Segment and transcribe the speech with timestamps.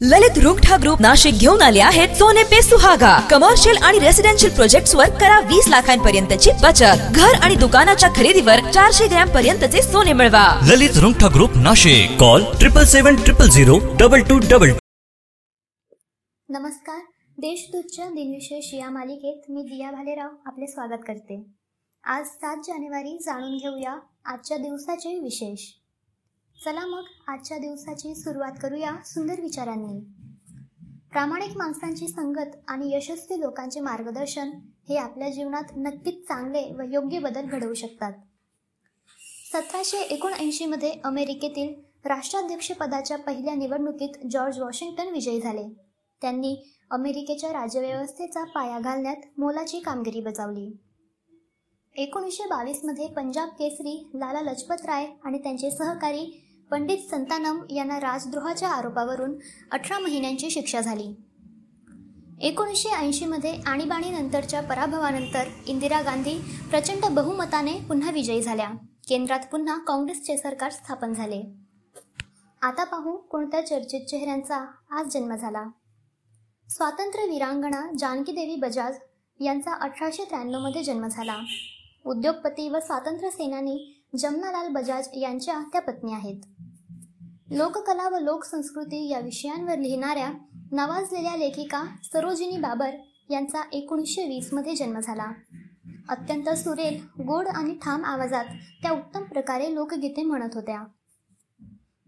[0.00, 3.18] ललित Rungta group Nashik घेऊन आले आहेत सोने पे सुहागा.
[3.30, 7.00] कमर्शियल आणि रेसिडेन्शियल प्रोजेक्ट वर करा वीस लाखांपर्यंतची बचत.
[7.14, 10.44] घर आणि दुकानाच्या खरेदीवर चारशे ग्रॅम पर्यंतचे सोने मिळवा.
[10.66, 12.18] Lalit Rungta group Nashik.
[12.20, 14.70] Call triple seven triple zero double two double
[16.48, 17.00] नमस्कार.
[17.38, 21.42] देशदूतच्या दिनविशेष या मालिकेत मी दिया भालेराव आपले स्वागत करते.
[22.04, 25.66] आज सात जानेवारी जाणून घेऊया आजच्या दिवसाचे विशेष.
[26.64, 30.00] चला मग आजच्या दिवसाची सुरुवात करूया सुंदर विचारांनी.
[31.12, 34.50] प्रामाणिक माणसांची संगत आणि यशस्वी लोकांचे मार्गदर्शन
[34.88, 38.12] हे आपल्या जीवनात नक्कीच चांगले व योग्य बदल घडवू शकतात.
[39.52, 41.74] सतराशे एकोणऐंशीमध्ये अमेरिकेतील
[42.04, 45.68] राष्ट्राध्यक्षपदाच्या पहिल्या निवडणुकीत जॉर्ज वॉशिंग्टन विजयी झाले.
[46.22, 46.56] त्यांनी
[46.90, 50.76] अमेरिकेच्या राज्यव्यवस्थेचा पाया घालण्यात मोलाची कामगिरी बजावली.
[51.96, 59.34] एकोणीसशे बावीसमध्ये पंजाब केसरी लाला लजपत राय आणि त्यांचे सहकारी पंडित संतानम यांना राजद्रोहाच्या आरोपावरून
[59.70, 61.14] अठरा महिन्यांची शिक्षा झाली.
[62.40, 66.38] एकोणीसशे ऐंशीमध्ये आणीबाणीनंतरच्या पराभवानंतर इंदिरा गांधी
[66.70, 68.70] प्रचंड बहुमताने पुन्हा विजयी झाल्या.
[69.08, 71.42] केंद्रात पुन्हा काँग्रेसचे सरकार स्थापन झाले.
[72.62, 75.64] आता पाहू कोणत्या चर्चित चेहऱ्यांचा आज जन्म झाला.
[76.68, 78.96] स्वातंत्र्य वीरांगणा जानकी देवी बजाज
[79.40, 81.36] यांचा अठराशे त्र्याण्णवमध्ये जन्म झाला.
[82.06, 86.36] उद्योगपती व स्वातंत्र्य सेनानी जमनालाल बजाज यांच्या त्या पत्नी आहेत.
[87.50, 90.32] लोककला व लोकसंस्कृती या विषयांवर लिहिणाऱ्या
[90.72, 92.90] नावाजलेल्या लेखिका सरोजिनी बाबर
[93.30, 95.32] यांचा एकोणीसशे वीसमध्ये जन्म झाला.
[96.08, 98.44] अत्यंत सुरेल गोड आणि ठाम आवाजात
[98.82, 100.84] त्या उत्तम प्रकारे लोकगीते म्हणत होत्या.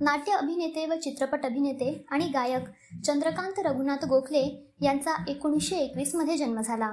[0.00, 6.92] नाट्य अभिनेते व चित्रपट अभिनेते आणि गायक चंद्रकांत रघुनाथ गोखले यांचा एकोणीसशे एकवीसमध्ये जन्म झाला.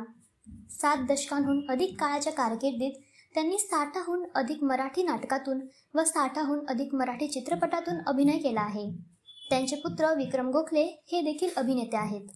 [0.70, 2.92] सात दशकांहून अधिक काळाच्या कारकिर्दीत
[3.34, 5.60] त्यांनी साठाहून अधिक मराठी नाटकातून
[5.94, 8.92] व साठाहून अधिक मराठी चित्रपटातून अभिनय केला आहे.
[9.50, 12.28] त्यांचे पुत्र विक्रम गोखले हे देखील अभिनेते आहेत.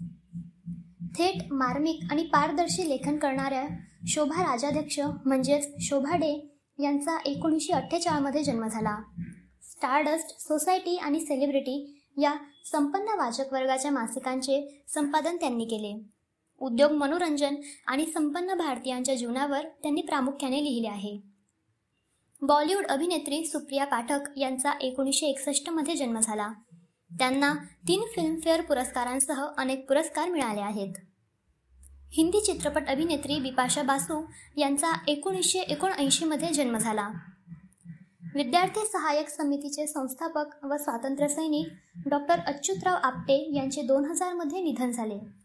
[1.17, 3.67] थेट मार्मिक आणि पारदर्शी लेखन करणाऱ्या
[4.07, 8.97] शोभा राजाध्यक्ष म्हणजेच शोभा डे यांचा एकोणीसशे अठ्ठेचाळमध्ये जन्म झाला.
[9.61, 12.33] स्टारडस्ट सोसायटी आणि सेलिब्रिटी या
[12.65, 16.14] संपन्न वाचक वर्गाच्या मासिकांचे संपादन त्यांनी केले.
[16.59, 17.55] उद्योग मनोरंजन
[17.87, 21.19] आणि संपन्न भारतीयांच्या जीवनावर त्यांनी प्रामुख्याने लिहिले आहे.
[22.41, 26.47] बॉलिवूड अभिनेत्री सुप्रिया पाठक यांचा एकोणीसशे एकसष्टमध्ये जन्म झाला.
[27.11, 27.53] त्यांना
[27.87, 30.93] तीन फिल्मफेअर पुरस्कारांसह अनेक पुरस्कार मिळाले आहेत.
[32.11, 34.25] हिंदी चित्रपट अभिनेत्री बिपाशा बासू
[34.57, 37.09] यांचा एकोणीसशे एकोणऐंशीमध्ये जन्म झाला.
[38.35, 41.67] विद्यार्थी सहाय्यक समितीचे संस्थापक व स्वातंत्र्यसैनिक
[42.07, 45.44] डॉक्टर अच्युतराव आपटे यांचे दोन हजारमध्ये निधन झाले.